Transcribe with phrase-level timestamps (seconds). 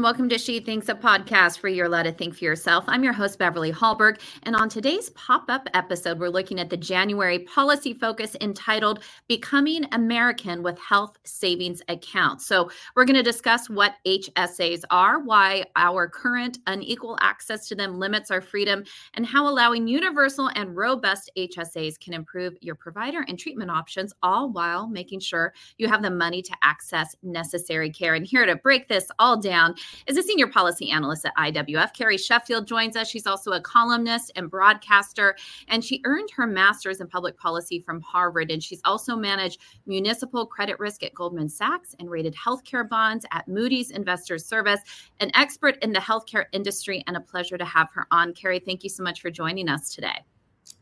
[0.00, 0.16] everyone.
[0.16, 2.84] Welcome to She Thinks, a podcast where you're allowed to think for yourself.
[2.88, 4.18] I'm your host, Beverly Hallberg.
[4.44, 9.84] And on today's pop up episode, we're looking at the January policy focus entitled Becoming
[9.92, 12.46] American with Health Savings Accounts.
[12.46, 17.98] So, we're going to discuss what HSAs are, why our current unequal access to them
[17.98, 23.38] limits our freedom, and how allowing universal and robust HSAs can improve your provider and
[23.38, 28.14] treatment options, all while making sure you have the money to access necessary care.
[28.14, 29.74] And here to break this all down,
[30.06, 31.92] is a senior policy analyst at IWF.
[31.94, 33.08] Carrie Sheffield joins us.
[33.08, 35.36] She's also a columnist and broadcaster,
[35.68, 38.50] and she earned her master's in public policy from Harvard.
[38.50, 43.48] And she's also managed municipal credit risk at Goldman Sachs and rated healthcare bonds at
[43.48, 44.80] Moody's Investors Service,
[45.20, 48.32] an expert in the healthcare industry, and a pleasure to have her on.
[48.34, 50.24] Carrie, thank you so much for joining us today.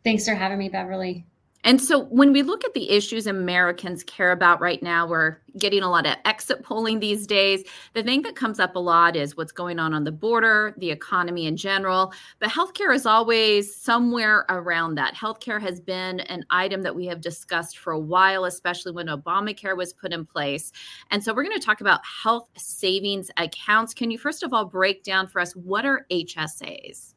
[0.04, 1.26] Thanks for having me, Beverly.
[1.64, 5.82] And so when we look at the issues Americans care about right now, we're getting
[5.82, 7.64] a lot of exit polling these days.
[7.94, 10.90] The thing that comes up a lot is what's going on on the border, the
[10.90, 12.12] economy in general.
[12.38, 15.14] But healthcare is always somewhere around that.
[15.14, 19.76] Healthcare has been an item that we have discussed for a while, especially when Obamacare
[19.76, 20.70] was put in place.
[21.10, 23.94] And so we're going to talk about health savings accounts.
[23.94, 27.14] Can you first of all break down for us what are HSAs?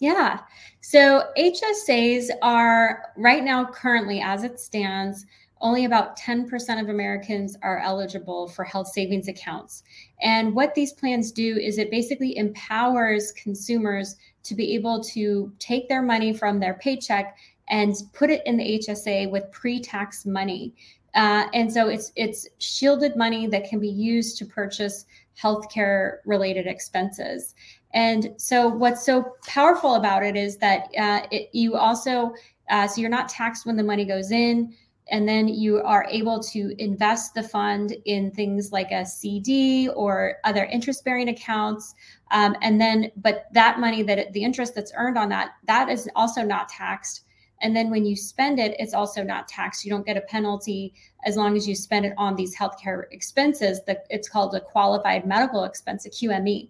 [0.00, 0.40] Yeah.
[0.80, 5.26] So HSAs are right now, currently, as it stands,
[5.60, 9.82] only about 10% of Americans are eligible for health savings accounts.
[10.22, 15.86] And what these plans do is it basically empowers consumers to be able to take
[15.86, 17.36] their money from their paycheck
[17.68, 20.74] and put it in the HSA with pre-tax money.
[21.14, 25.04] Uh, and so it's it's shielded money that can be used to purchase
[25.40, 27.54] healthcare related expenses.
[27.92, 32.32] And so, what's so powerful about it is that uh, it, you also,
[32.70, 34.74] uh, so you're not taxed when the money goes in,
[35.10, 40.36] and then you are able to invest the fund in things like a CD or
[40.44, 41.94] other interest bearing accounts.
[42.30, 45.88] Um, and then, but that money that it, the interest that's earned on that, that
[45.88, 47.24] is also not taxed.
[47.60, 49.84] And then when you spend it, it's also not taxed.
[49.84, 53.80] You don't get a penalty as long as you spend it on these healthcare expenses.
[53.86, 56.68] That it's called a qualified medical expense, a QME.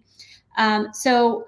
[0.57, 1.45] Um, so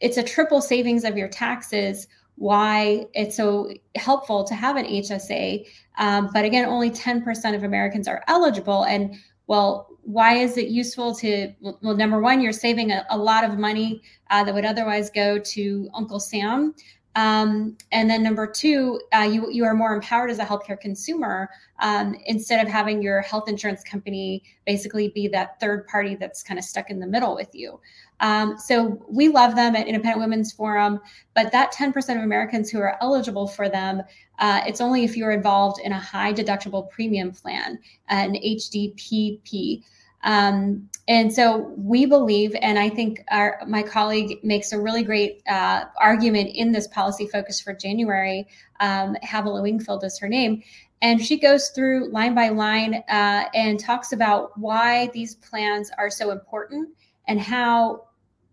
[0.00, 2.06] it's a triple savings of your taxes.
[2.36, 5.66] Why it's so helpful to have an HSA.
[5.98, 8.84] Um, but again, only 10% of Americans are eligible.
[8.84, 9.14] And
[9.46, 11.52] well, why is it useful to?
[11.60, 15.38] Well, number one, you're saving a, a lot of money uh, that would otherwise go
[15.38, 16.74] to Uncle Sam.
[17.14, 21.50] Um, and then number two, uh, you you are more empowered as a healthcare consumer
[21.80, 26.58] um, instead of having your health insurance company basically be that third party that's kind
[26.58, 27.78] of stuck in the middle with you.
[28.20, 31.00] Um, so we love them at Independent Women's Forum,
[31.34, 34.00] but that 10% of Americans who are eligible for them,
[34.38, 39.82] uh, it's only if you're involved in a high deductible premium plan, an HDPP.
[40.22, 45.42] Um, and so we believe, and I think our, my colleague makes a really great
[45.48, 48.46] uh, argument in this policy focus for January.
[48.80, 50.62] Um, Havilah Wingfield is her name.
[51.00, 56.08] And she goes through line by line uh, and talks about why these plans are
[56.08, 56.90] so important
[57.26, 58.06] and how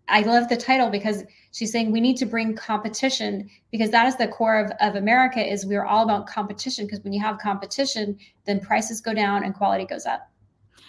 [0.08, 1.22] I love the title because
[1.52, 5.40] she's saying we need to bring competition because that is the core of, of America
[5.40, 9.54] is we're all about competition because when you have competition, then prices go down and
[9.54, 10.28] quality goes up.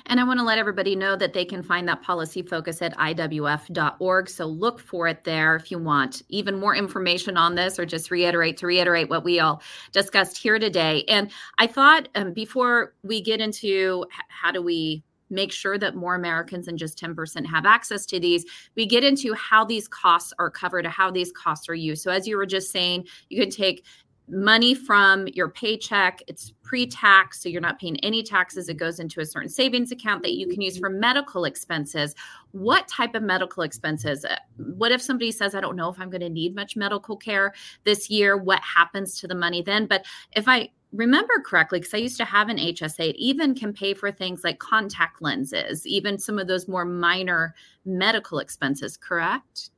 [0.08, 2.98] And I want to let everybody know that they can find that policy focus at
[2.98, 4.30] iwf.org.
[4.30, 8.12] So look for it there if you want even more information on this or just
[8.12, 11.04] reiterate to reiterate what we all discussed here today.
[11.08, 16.16] And I thought um, before we get into how do we make sure that more
[16.16, 18.46] Americans than just 10% have access to these.
[18.76, 22.04] We get into how these costs are covered, how these costs are used.
[22.04, 23.86] So, as you were just saying, you can take
[24.32, 26.22] money from your paycheck.
[26.28, 28.70] It's pre tax, so you're not paying any taxes.
[28.70, 32.16] It goes into a certain savings account that you can use for medical expenses.
[32.52, 34.24] What type of medical expenses?
[34.24, 37.18] Uh, what if somebody says, I don't know if I'm going to need much medical
[37.18, 37.54] care
[37.84, 38.38] this year?
[38.38, 39.86] What happens to the money then?
[39.86, 43.74] But if I remember correctly, because I used to have an HSA, it even can
[43.74, 47.54] pay for things like contact lenses, even some of those more minor
[47.86, 49.72] medical expenses, correct?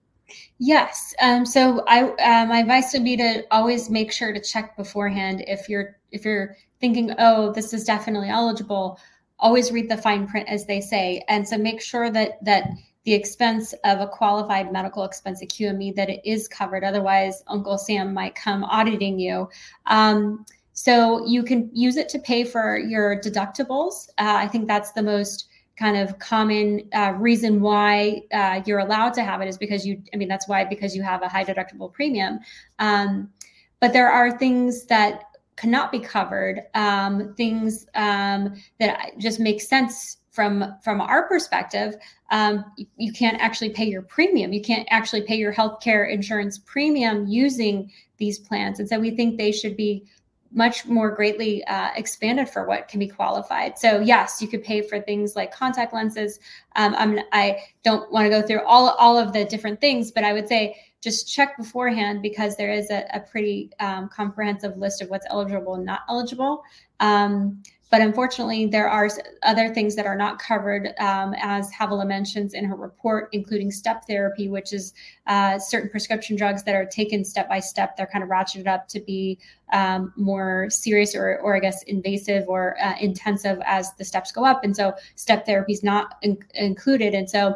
[0.60, 1.14] Yes.
[1.22, 5.44] Um, so I, uh, my advice would be to always make sure to check beforehand
[5.48, 9.00] if you're if you're thinking, oh, this is definitely eligible.
[9.40, 12.68] Always read the fine print, as they say, and so make sure that that
[13.06, 16.84] the expense of a qualified medical expense, a QME, that it is covered.
[16.84, 19.50] Otherwise, Uncle Sam might come auditing you.
[19.88, 24.10] Um, so you can use it to pay for your deductibles.
[24.18, 29.14] Uh, I think that's the most kind of common uh, reason why uh, you're allowed
[29.16, 31.44] to have it is because you, I mean, that's why, because you have a high
[31.44, 32.40] deductible premium.
[32.80, 33.32] Um,
[33.80, 35.24] but there are things that
[35.56, 41.96] cannot be covered, um, things um, that just make sense from from our perspective,
[42.32, 44.52] um, you, you, can't actually pay your premium.
[44.52, 49.38] You can't actually pay your healthcare insurance premium using these plans, and so we think
[49.38, 50.06] they should be
[50.54, 53.78] much more greatly uh, expanded for what can be qualified.
[53.78, 56.40] So yes, you could pay for things like contact lenses.
[56.76, 60.24] Um, I'm, I don't want to go through all all of the different things, but
[60.24, 65.02] I would say just check beforehand because there is a, a pretty um, comprehensive list
[65.02, 66.64] of what's eligible and not eligible.
[67.02, 67.62] Um,
[67.94, 69.08] but unfortunately, there are
[69.44, 74.08] other things that are not covered, um, as Havilah mentions in her report, including step
[74.08, 74.96] therapy, which is
[75.28, 77.96] uh, certain prescription drugs that are taken step by step.
[77.96, 79.38] They're kind of ratcheted up to be
[79.74, 84.44] um, more serious or, or, I guess, invasive or uh, intensive as the steps go
[84.44, 84.64] up.
[84.64, 87.14] And so, step therapy is not in- included.
[87.14, 87.54] And so,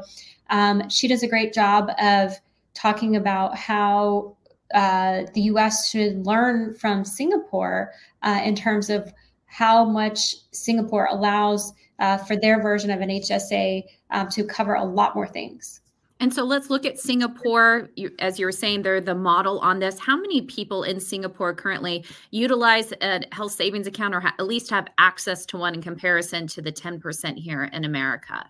[0.52, 2.34] um, she does a great job of
[2.76, 4.38] talking about how
[4.72, 7.92] uh, the US should learn from Singapore
[8.22, 9.12] uh, in terms of
[9.48, 14.84] how much Singapore allows uh, for their version of an HSA um, to cover a
[14.84, 15.82] lot more things.
[16.20, 17.90] And so let's look at Singapore.
[17.96, 20.00] You, as you were saying, they're the model on this.
[20.00, 24.70] How many people in Singapore currently utilize a health savings account or ha- at least
[24.72, 28.50] have access to one in comparison to the 10% here in America?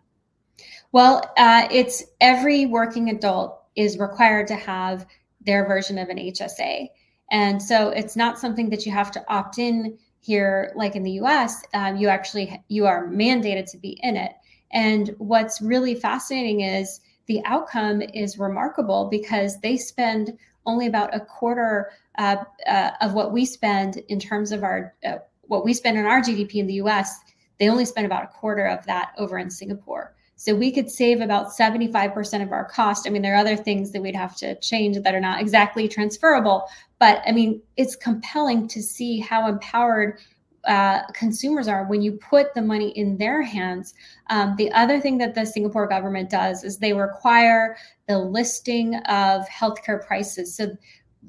[0.93, 5.05] Well, uh, it's every working adult is required to have
[5.41, 6.87] their version of an HSA.
[7.31, 11.13] And so it's not something that you have to opt in here like in the
[11.13, 14.33] us um, you actually you are mandated to be in it.
[14.71, 21.21] And what's really fascinating is the outcome is remarkable because they spend only about a
[21.21, 22.35] quarter uh,
[22.67, 26.19] uh, of what we spend in terms of our uh, what we spend on our
[26.19, 27.19] gdp in the us
[27.57, 31.19] they only spend about a quarter of that over in singapore so we could save
[31.19, 33.07] about 75% of our cost.
[33.07, 35.87] I mean, there are other things that we'd have to change that are not exactly
[35.87, 36.63] transferable,
[36.99, 40.19] but I mean, it's compelling to see how empowered
[40.65, 43.95] uh, consumers are when you put the money in their hands.
[44.29, 49.47] Um, the other thing that the Singapore government does is they require the listing of
[49.47, 50.55] healthcare prices.
[50.55, 50.77] So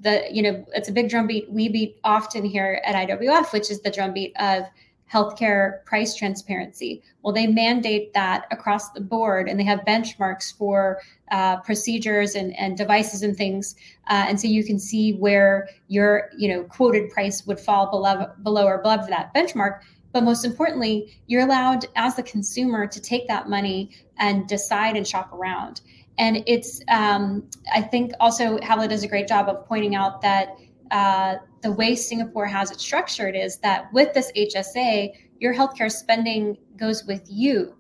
[0.01, 3.81] the you know it's a big drumbeat we beat often here at IWF, which is
[3.81, 4.65] the drumbeat of
[5.13, 7.03] healthcare price transparency.
[7.23, 11.01] Well, they mandate that across the board, and they have benchmarks for
[11.31, 13.75] uh, procedures and, and devices and things.
[14.09, 18.31] Uh, and so you can see where your you know quoted price would fall below
[18.43, 19.81] below or above that benchmark.
[20.13, 25.07] But most importantly, you're allowed as the consumer to take that money and decide and
[25.07, 25.83] shop around.
[26.19, 30.57] And it's um, I think also Havilah does a great job of pointing out that
[30.91, 36.57] uh, the way Singapore has it structured is that with this HSA, your healthcare spending
[36.77, 37.75] goes with you.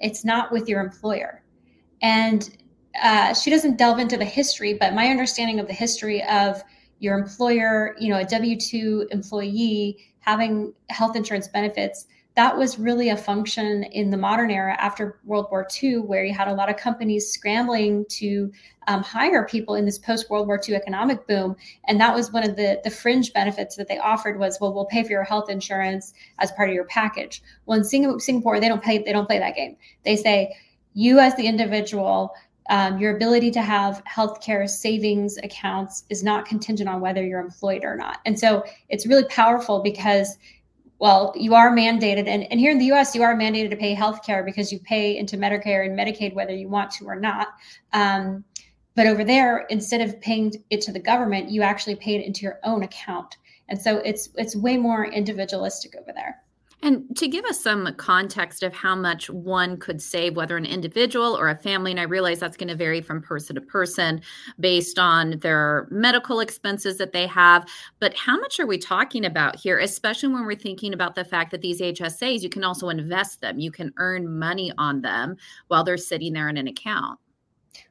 [0.00, 1.42] It's not with your employer.
[2.02, 2.56] And
[3.00, 6.62] uh, she doesn't delve into the history, but my understanding of the history of
[6.98, 12.06] your employer, you know, a W 2 employee having health insurance benefits
[12.36, 16.32] that was really a function in the modern era after World War II, where you
[16.32, 18.52] had a lot of companies scrambling to
[18.86, 21.56] um, hire people in this post World War II economic boom,
[21.86, 24.86] and that was one of the the fringe benefits that they offered was, well, we'll
[24.86, 27.42] pay for your health insurance as part of your package.
[27.66, 29.76] Well, in Singapore, they don't pay they don't play that game.
[30.04, 30.54] They say
[30.94, 32.34] you as the individual.
[32.68, 37.82] Um, your ability to have healthcare savings accounts is not contingent on whether you're employed
[37.82, 38.18] or not.
[38.24, 40.38] And so it's really powerful because
[41.00, 43.94] well, you are mandated, and, and here in the US, you are mandated to pay
[43.94, 47.48] health care because you pay into Medicare and Medicaid whether you want to or not.
[47.94, 48.44] Um,
[48.94, 52.42] but over there, instead of paying it to the government, you actually pay it into
[52.42, 53.38] your own account.
[53.70, 56.42] And so it's it's way more individualistic over there.
[56.82, 61.36] And to give us some context of how much one could save, whether an individual
[61.36, 64.22] or a family, and I realize that's going to vary from person to person
[64.58, 67.68] based on their medical expenses that they have.
[67.98, 71.50] But how much are we talking about here, especially when we're thinking about the fact
[71.50, 75.36] that these HSAs, you can also invest them, you can earn money on them
[75.68, 77.18] while they're sitting there in an account?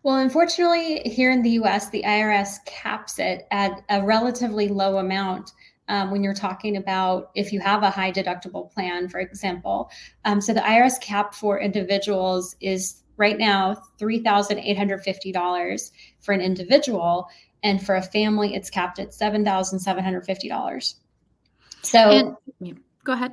[0.03, 5.51] Well, unfortunately, here in the US, the IRS caps it at a relatively low amount
[5.89, 9.91] um, when you're talking about if you have a high deductible plan, for example.
[10.23, 15.91] Um, so the IRS cap for individuals is right now $3,850
[16.21, 17.27] for an individual.
[17.63, 20.95] And for a family, it's capped at $7,750.
[21.81, 22.37] So and,
[23.03, 23.31] go ahead.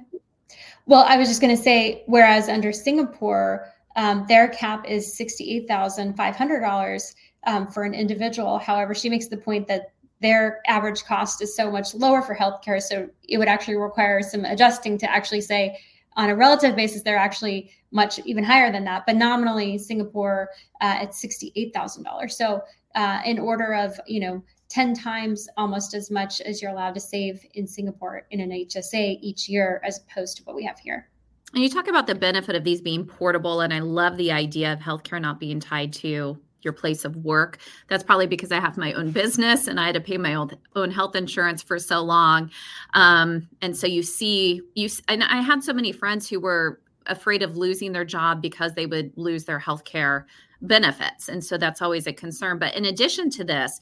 [0.87, 7.15] Well, I was just going to say, whereas under Singapore, um, their cap is $68,500
[7.47, 8.59] um, for an individual.
[8.59, 12.81] However, she makes the point that their average cost is so much lower for healthcare.
[12.81, 15.79] So it would actually require some adjusting to actually say,
[16.17, 19.05] on a relative basis, they're actually much even higher than that.
[19.07, 20.49] But nominally, Singapore
[20.81, 22.37] uh, at sixty-eight thousand dollars.
[22.37, 22.63] So
[22.95, 27.01] uh, in order of you know 10 times almost as much as you're allowed to
[27.01, 31.09] save in Singapore in an HSA each year as opposed to what we have here.
[31.55, 34.73] And you talk about the benefit of these being portable, and I love the idea
[34.73, 37.59] of healthcare not being tied to your place of work.
[37.89, 40.51] That's probably because I have my own business and I had to pay my own,
[40.75, 42.51] own health insurance for so long.
[42.95, 47.43] Um, and so you see, you and I had so many friends who were afraid
[47.43, 50.27] of losing their job because they would lose their health care
[50.63, 51.29] benefits.
[51.29, 52.59] And so that's always a concern.
[52.59, 53.79] But in addition to this,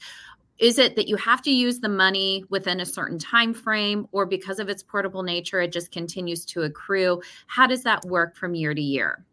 [0.57, 4.25] is it that you have to use the money within a certain time frame or
[4.25, 8.55] because of its portable nature it just continues to accrue how does that work from
[8.55, 9.25] year to year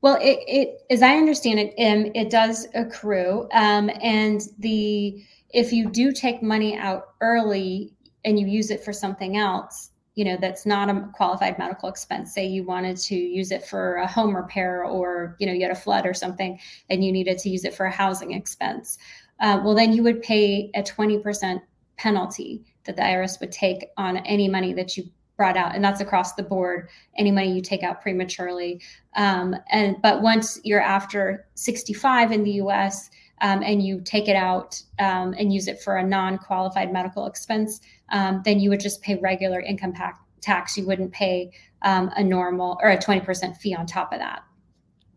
[0.00, 5.72] well it, it as i understand it um, it does accrue um, and the if
[5.72, 7.92] you do take money out early
[8.24, 12.34] and you use it for something else you know that's not a qualified medical expense
[12.34, 15.70] say you wanted to use it for a home repair or you know you had
[15.70, 16.58] a flood or something
[16.90, 18.98] and you needed to use it for a housing expense
[19.40, 21.60] uh, well, then you would pay a 20%
[21.96, 25.04] penalty that the IRS would take on any money that you
[25.36, 26.88] brought out, and that's across the board.
[27.16, 28.80] Any money you take out prematurely,
[29.16, 33.10] um, and but once you're after 65 in the U.S.
[33.42, 37.82] Um, and you take it out um, and use it for a non-qualified medical expense,
[38.08, 39.92] um, then you would just pay regular income
[40.40, 40.74] tax.
[40.78, 41.50] You wouldn't pay
[41.82, 44.42] um, a normal or a 20% fee on top of that.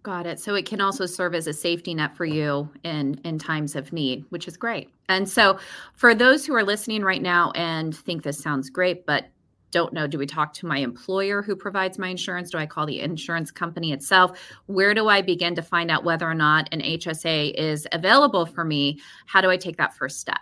[0.03, 0.39] Got it.
[0.39, 3.91] So it can also serve as a safety net for you in in times of
[3.91, 4.89] need, which is great.
[5.09, 5.59] And so
[5.93, 9.25] for those who are listening right now and think this sounds great but
[9.71, 12.49] don't know do we talk to my employer who provides my insurance?
[12.51, 14.39] Do i call the insurance company itself?
[14.65, 18.63] Where do i begin to find out whether or not an hsa is available for
[18.63, 18.99] me?
[19.25, 20.39] How do i take that first step?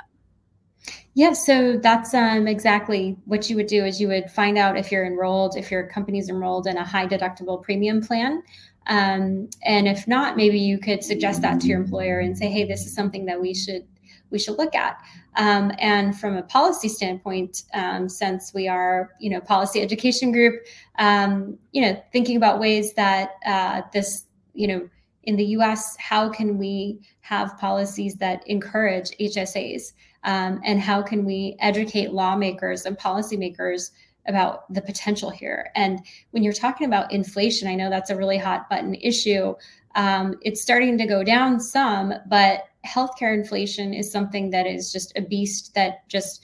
[1.14, 4.92] Yeah, so that's um, exactly what you would do is you would find out if
[4.92, 8.44] you're enrolled, if your company's enrolled in a high deductible premium plan.
[8.88, 12.66] Um, and if not, maybe you could suggest that to your employer and say, "Hey,
[12.66, 13.86] this is something that we should
[14.30, 14.98] we should look at."
[15.36, 20.56] Um, and from a policy standpoint, um, since we are, you know, policy education group,
[20.98, 24.90] um, you know, thinking about ways that uh, this, you know,
[25.24, 31.26] in the U.S., how can we have policies that encourage HSAs, um, and how can
[31.26, 33.92] we educate lawmakers and policymakers
[34.28, 35.72] about the potential here.
[35.76, 36.00] And
[36.32, 39.54] when you're talking about inflation, I know that's a really hot button issue.
[39.96, 45.18] Um, it's starting to go down some, but healthcare inflation is something that is just
[45.18, 46.42] a beast that just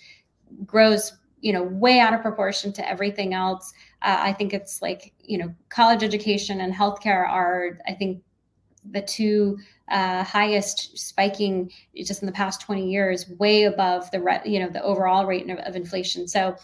[0.65, 5.13] grows you know way out of proportion to everything else uh, i think it's like
[5.19, 8.21] you know college education and healthcare are i think
[8.91, 9.57] the two
[9.89, 11.71] uh, highest spiking
[12.03, 15.49] just in the past 20 years way above the re- you know the overall rate
[15.49, 16.55] of, of inflation so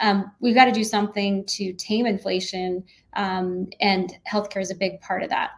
[0.00, 5.00] um, we've got to do something to tame inflation, um, and healthcare is a big
[5.00, 5.50] part of that.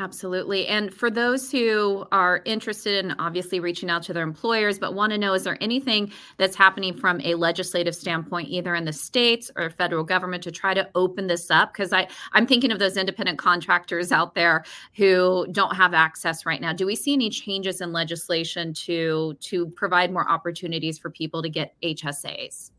[0.00, 0.66] Absolutely.
[0.66, 5.12] And for those who are interested in obviously reaching out to their employers, but want
[5.12, 9.50] to know is there anything that's happening from a legislative standpoint, either in the states
[9.56, 11.74] or federal government, to try to open this up?
[11.74, 14.64] Because I'm thinking of those independent contractors out there
[14.96, 16.72] who don't have access right now.
[16.72, 21.50] Do we see any changes in legislation to to provide more opportunities for people to
[21.50, 22.70] get HSAs?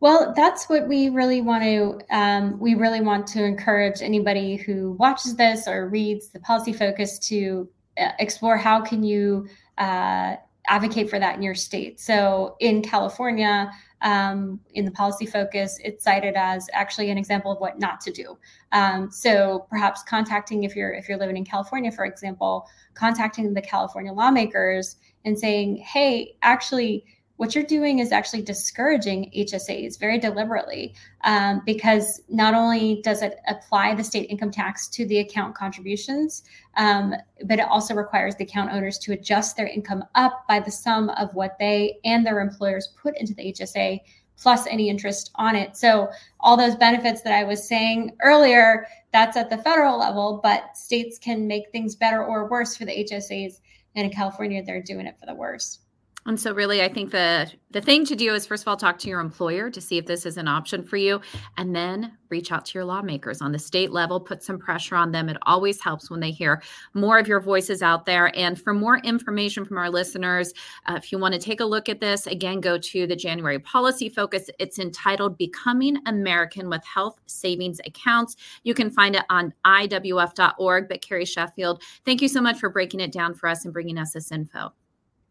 [0.00, 2.00] Well, that's what we really want to.
[2.10, 7.18] Um, we really want to encourage anybody who watches this or reads the policy focus
[7.28, 10.36] to uh, explore how can you uh,
[10.68, 12.00] advocate for that in your state.
[12.00, 17.58] So in California, um, in the policy focus, it's cited as actually an example of
[17.58, 18.38] what not to do.
[18.72, 23.60] Um, so perhaps contacting if you're if you're living in California, for example, contacting the
[23.60, 27.04] California lawmakers and saying, hey, actually
[27.40, 30.94] what you're doing is actually discouraging HSAs very deliberately
[31.24, 36.42] um, because not only does it apply the state income tax to the account contributions,
[36.76, 37.14] um,
[37.46, 41.08] but it also requires the account owners to adjust their income up by the sum
[41.16, 44.00] of what they and their employers put into the HSA
[44.36, 45.78] plus any interest on it.
[45.78, 50.76] So all those benefits that I was saying earlier, that's at the federal level, but
[50.76, 53.60] states can make things better or worse for the HSAs.
[53.94, 55.78] And in California, they're doing it for the worse.
[56.26, 58.98] And so really I think the the thing to do is first of all talk
[58.98, 61.20] to your employer to see if this is an option for you
[61.56, 65.12] and then reach out to your lawmakers on the state level, put some pressure on
[65.12, 65.28] them.
[65.28, 66.62] It always helps when they hear
[66.94, 68.36] more of your voices out there.
[68.36, 70.52] And for more information from our listeners,
[70.86, 73.58] uh, if you want to take a look at this, again go to the January
[73.58, 74.50] policy focus.
[74.58, 78.36] It's entitled Becoming American with Health Savings Accounts.
[78.62, 80.88] You can find it on iwf.org.
[80.88, 83.98] But Carrie Sheffield, thank you so much for breaking it down for us and bringing
[83.98, 84.72] us this info.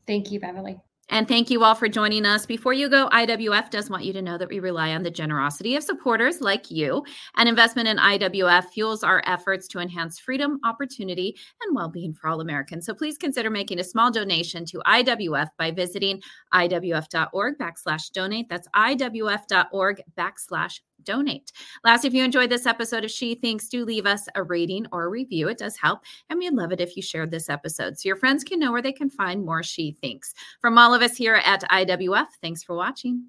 [0.09, 0.79] Thank you, Beverly.
[1.09, 2.47] And thank you all for joining us.
[2.47, 5.75] Before you go, IWF does want you to know that we rely on the generosity
[5.75, 7.03] of supporters like you.
[7.37, 12.27] An investment in IWF fuels our efforts to enhance freedom, opportunity, and well being for
[12.27, 12.87] all Americans.
[12.87, 16.23] So please consider making a small donation to IWF by visiting
[16.55, 18.49] IWF.org backslash donate.
[18.49, 21.51] That's IWF.org backslash donate.
[21.83, 25.05] Last, if you enjoyed this episode of She Thinks, do leave us a rating or
[25.05, 25.47] a review.
[25.47, 26.01] It does help.
[26.29, 28.81] And we'd love it if you shared this episode so your friends can know where
[28.81, 30.33] they can find more She Thinks.
[30.61, 33.25] From all of us here at IWF, thanks for watching.